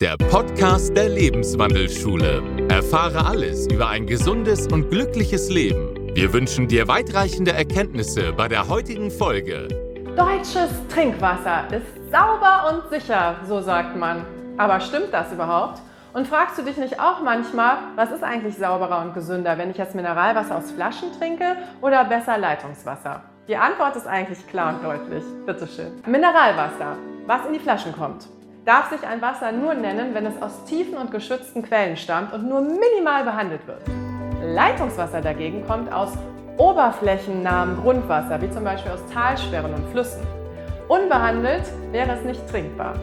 der 0.00 0.16
Podcast 0.16 0.96
der 0.96 1.10
Lebenswandelschule. 1.10 2.42
Erfahre 2.70 3.26
alles 3.26 3.66
über 3.66 3.90
ein 3.90 4.06
gesundes 4.06 4.66
und 4.68 4.88
glückliches 4.88 5.50
Leben. 5.50 5.94
Wir 6.14 6.32
wünschen 6.32 6.66
dir 6.68 6.88
weitreichende 6.88 7.52
Erkenntnisse 7.52 8.32
bei 8.32 8.48
der 8.48 8.66
heutigen 8.66 9.10
Folge. 9.10 9.68
Deutsches 10.16 10.70
Trinkwasser 10.88 11.64
ist 11.70 12.10
sauber 12.10 12.72
und 12.72 12.90
sicher, 12.90 13.36
so 13.46 13.60
sagt 13.60 13.94
man. 13.94 14.24
Aber 14.56 14.80
stimmt 14.80 15.12
das 15.12 15.34
überhaupt? 15.34 15.82
Und 16.14 16.26
fragst 16.26 16.56
du 16.56 16.62
dich 16.62 16.78
nicht 16.78 16.98
auch 16.98 17.20
manchmal, 17.22 17.76
was 17.96 18.10
ist 18.10 18.24
eigentlich 18.24 18.56
sauberer 18.56 19.02
und 19.02 19.12
gesünder, 19.12 19.58
wenn 19.58 19.70
ich 19.70 19.76
jetzt 19.76 19.94
Mineralwasser 19.94 20.56
aus 20.56 20.70
Flaschen 20.70 21.12
trinke 21.18 21.56
oder 21.82 22.06
besser 22.06 22.38
Leitungswasser? 22.38 23.22
Die 23.48 23.56
Antwort 23.56 23.96
ist 23.96 24.06
eigentlich 24.06 24.46
klar 24.46 24.76
und 24.76 24.82
deutlich. 24.82 25.24
Bitteschön. 25.44 25.92
Mineralwasser, 26.06 26.96
was 27.26 27.44
in 27.46 27.52
die 27.52 27.58
Flaschen 27.58 27.92
kommt 27.92 28.28
darf 28.64 28.90
sich 28.90 29.06
ein 29.06 29.22
Wasser 29.22 29.52
nur 29.52 29.74
nennen, 29.74 30.14
wenn 30.14 30.26
es 30.26 30.40
aus 30.40 30.64
tiefen 30.64 30.96
und 30.98 31.10
geschützten 31.10 31.62
Quellen 31.62 31.96
stammt 31.96 32.32
und 32.32 32.48
nur 32.48 32.60
minimal 32.60 33.24
behandelt 33.24 33.66
wird. 33.66 33.82
Leitungswasser 34.42 35.20
dagegen 35.20 35.66
kommt 35.66 35.92
aus 35.92 36.12
oberflächennahem 36.58 37.80
Grundwasser, 37.80 38.40
wie 38.42 38.50
zum 38.50 38.64
Beispiel 38.64 38.92
aus 38.92 39.04
Talsperren 39.12 39.74
und 39.74 39.88
Flüssen. 39.90 40.22
Unbehandelt 40.88 41.64
wäre 41.92 42.12
es 42.12 42.24
nicht 42.24 42.46
trinkbar. 42.48 42.94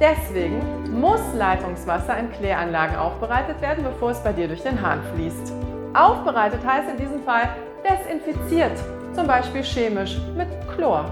Deswegen 0.00 0.60
muss 0.98 1.20
Leitungswasser 1.36 2.16
in 2.18 2.32
Kläranlagen 2.32 2.96
aufbereitet 2.96 3.60
werden, 3.60 3.84
bevor 3.84 4.10
es 4.10 4.18
bei 4.20 4.32
dir 4.32 4.48
durch 4.48 4.62
den 4.62 4.80
Hahn 4.80 5.00
fließt. 5.14 5.52
Aufbereitet 5.92 6.60
heißt 6.66 6.88
in 6.90 6.96
diesem 6.96 7.22
Fall 7.22 7.48
desinfiziert, 7.84 8.72
zum 9.12 9.26
Beispiel 9.26 9.62
chemisch 9.62 10.18
mit 10.36 10.48
Chlor. 10.74 11.04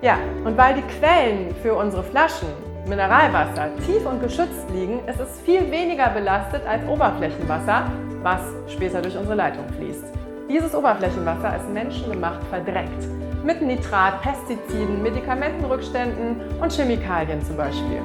Ja, 0.00 0.18
und 0.44 0.56
weil 0.56 0.74
die 0.74 0.98
Quellen 0.98 1.54
für 1.62 1.74
unsere 1.74 2.02
Flaschen 2.02 2.48
Mineralwasser 2.88 3.70
tief 3.84 4.06
und 4.06 4.22
geschützt 4.22 4.70
liegen, 4.72 5.00
ist 5.08 5.18
es 5.18 5.40
viel 5.40 5.68
weniger 5.72 6.08
belastet 6.10 6.62
als 6.68 6.86
Oberflächenwasser, 6.86 7.90
was 8.22 8.40
später 8.68 9.02
durch 9.02 9.16
unsere 9.16 9.34
Leitung 9.34 9.64
fließt. 9.76 10.04
Dieses 10.48 10.72
Oberflächenwasser 10.72 11.56
ist 11.56 11.68
menschengemacht 11.68 12.44
verdreckt. 12.44 13.08
Mit 13.42 13.60
Nitrat, 13.60 14.22
Pestiziden, 14.22 15.02
Medikamentenrückständen 15.02 16.40
und 16.60 16.72
Chemikalien 16.72 17.44
zum 17.44 17.56
Beispiel. 17.56 18.00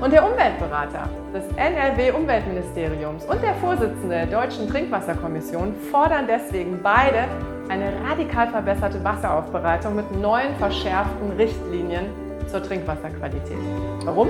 Und 0.00 0.12
der 0.12 0.24
Umweltberater 0.24 1.08
des 1.34 1.44
NRW-Umweltministeriums 1.56 3.24
und 3.24 3.42
der 3.42 3.54
Vorsitzende 3.54 4.14
der 4.14 4.26
Deutschen 4.26 4.68
Trinkwasserkommission 4.68 5.74
fordern 5.90 6.26
deswegen 6.28 6.80
beide 6.80 7.24
eine 7.68 7.92
radikal 8.08 8.48
verbesserte 8.48 9.02
Wasseraufbereitung 9.02 9.96
mit 9.96 10.16
neuen 10.20 10.54
verschärften 10.56 11.32
Richtlinien 11.36 12.06
zur 12.52 12.62
Trinkwasserqualität. 12.62 13.58
Warum? 14.04 14.28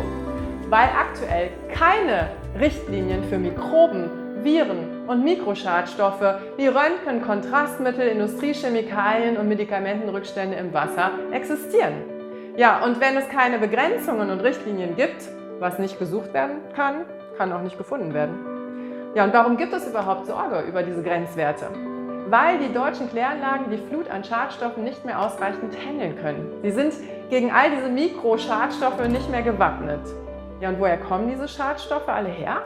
Weil 0.70 0.88
aktuell 0.98 1.50
keine 1.74 2.30
Richtlinien 2.58 3.24
für 3.24 3.36
Mikroben, 3.36 4.08
Viren 4.42 5.06
und 5.06 5.22
Mikroschadstoffe 5.22 6.36
wie 6.56 6.68
Röntgen, 6.68 7.22
Kontrastmittel, 7.22 8.08
Industriechemikalien 8.08 9.36
und 9.36 9.48
Medikamentenrückstände 9.48 10.56
im 10.56 10.72
Wasser 10.72 11.10
existieren. 11.32 11.94
Ja, 12.56 12.84
und 12.84 13.00
wenn 13.00 13.16
es 13.16 13.28
keine 13.28 13.58
Begrenzungen 13.58 14.30
und 14.30 14.40
Richtlinien 14.40 14.96
gibt, 14.96 15.28
was 15.58 15.78
nicht 15.78 15.98
gesucht 15.98 16.32
werden 16.32 16.56
kann, 16.74 17.04
kann 17.36 17.52
auch 17.52 17.62
nicht 17.62 17.78
gefunden 17.78 18.14
werden. 18.14 18.34
Ja, 19.14 19.24
und 19.24 19.32
warum 19.32 19.56
gibt 19.56 19.72
es 19.72 19.86
überhaupt 19.86 20.26
Sorge 20.26 20.60
über 20.68 20.82
diese 20.82 21.02
Grenzwerte? 21.02 21.66
Weil 22.32 22.58
die 22.58 22.72
deutschen 22.72 23.10
Kläranlagen 23.10 23.70
die 23.70 23.76
Flut 23.76 24.10
an 24.10 24.24
Schadstoffen 24.24 24.84
nicht 24.84 25.04
mehr 25.04 25.20
ausreichend 25.20 25.76
handeln 25.86 26.16
können. 26.16 26.50
Sie 26.62 26.70
sind 26.70 26.94
gegen 27.28 27.52
all 27.52 27.70
diese 27.70 27.90
Mikroschadstoffe 27.90 29.06
nicht 29.06 29.30
mehr 29.30 29.42
gewappnet. 29.42 30.00
Ja, 30.58 30.70
und 30.70 30.80
woher 30.80 30.96
kommen 30.96 31.28
diese 31.28 31.46
Schadstoffe 31.46 32.08
alle 32.08 32.30
her? 32.30 32.62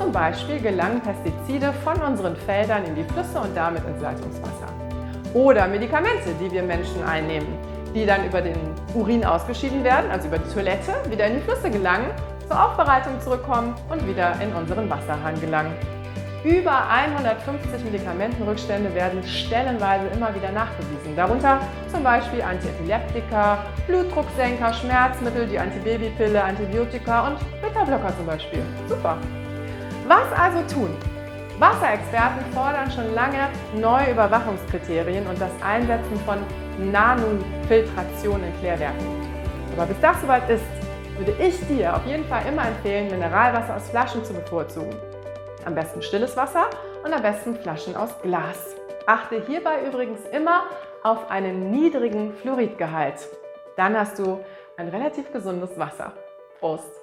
Zum 0.00 0.12
Beispiel 0.12 0.60
gelangen 0.60 1.02
Pestizide 1.02 1.74
von 1.84 2.00
unseren 2.00 2.36
Feldern 2.36 2.86
in 2.86 2.94
die 2.94 3.04
Flüsse 3.04 3.38
und 3.38 3.54
damit 3.54 3.86
ins 3.86 4.00
Leitungswasser. 4.00 4.72
Oder 5.34 5.68
Medikamente, 5.68 6.30
die 6.40 6.50
wir 6.50 6.62
Menschen 6.62 7.04
einnehmen, 7.04 7.48
die 7.94 8.06
dann 8.06 8.24
über 8.24 8.40
den 8.40 8.56
Urin 8.94 9.26
ausgeschieden 9.26 9.84
werden, 9.84 10.10
also 10.10 10.28
über 10.28 10.38
die 10.38 10.54
Toilette, 10.54 10.94
wieder 11.10 11.26
in 11.26 11.34
die 11.34 11.42
Flüsse 11.42 11.68
gelangen, 11.70 12.10
zur 12.48 12.64
Aufbereitung 12.64 13.20
zurückkommen 13.20 13.74
und 13.90 14.08
wieder 14.08 14.32
in 14.40 14.54
unseren 14.54 14.88
Wasserhahn 14.88 15.38
gelangen. 15.38 15.74
Über 16.44 16.88
150 16.88 17.84
Medikamentenrückstände 17.84 18.92
werden 18.96 19.22
stellenweise 19.22 20.08
immer 20.08 20.34
wieder 20.34 20.50
nachgewiesen. 20.50 21.14
Darunter 21.14 21.60
zum 21.88 22.02
Beispiel 22.02 22.42
Antiepileptika, 22.42 23.58
Blutdrucksenker, 23.86 24.72
Schmerzmittel, 24.72 25.46
die 25.46 25.56
Antibabypille, 25.56 26.42
Antibiotika 26.42 27.28
und 27.28 27.38
Beta-Blocker 27.62 28.12
zum 28.16 28.26
Beispiel. 28.26 28.60
Super. 28.88 29.18
Was 30.08 30.32
also 30.36 30.62
tun? 30.74 30.90
Wasserexperten 31.60 32.44
fordern 32.52 32.90
schon 32.90 33.14
lange 33.14 33.46
neue 33.80 34.10
Überwachungskriterien 34.10 35.24
und 35.28 35.40
das 35.40 35.52
Einsetzen 35.64 36.18
von 36.26 36.38
Nanofiltration 36.90 38.42
in 38.42 38.58
Klärwerken. 38.58 39.06
Aber 39.76 39.86
bis 39.86 40.00
das 40.00 40.20
soweit 40.20 40.50
ist, 40.50 40.64
würde 41.18 41.34
ich 41.40 41.54
dir 41.68 41.94
auf 41.94 42.04
jeden 42.04 42.26
Fall 42.26 42.42
immer 42.48 42.66
empfehlen, 42.66 43.12
Mineralwasser 43.12 43.76
aus 43.76 43.88
Flaschen 43.90 44.24
zu 44.24 44.32
bevorzugen. 44.32 44.92
Am 45.64 45.74
besten 45.74 46.02
stilles 46.02 46.36
Wasser 46.36 46.68
und 47.04 47.12
am 47.12 47.22
besten 47.22 47.56
Flaschen 47.56 47.96
aus 47.96 48.10
Glas. 48.22 48.74
Achte 49.06 49.42
hierbei 49.46 49.84
übrigens 49.86 50.20
immer 50.32 50.64
auf 51.02 51.30
einen 51.30 51.70
niedrigen 51.70 52.34
Fluoridgehalt. 52.34 53.28
Dann 53.76 53.98
hast 53.98 54.18
du 54.18 54.44
ein 54.76 54.88
relativ 54.88 55.32
gesundes 55.32 55.78
Wasser. 55.78 56.12
Prost! 56.60 57.01